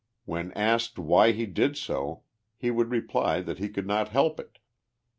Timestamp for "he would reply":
2.57-3.39